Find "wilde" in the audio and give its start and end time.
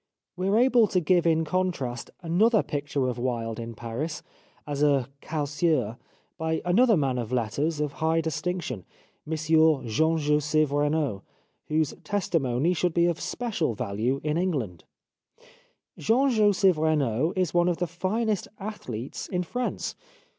3.19-3.59